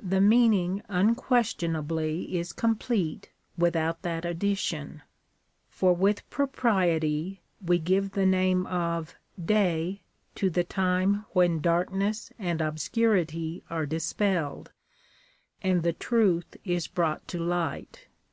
[0.00, 5.02] The meaning unquestionably is complete without that addi tion.
[5.68, 10.02] For with propriety we give the name of day
[10.36, 14.70] to the time when darkness and obscurity are dispelled,
[15.60, 18.06] and the truth is brought to light.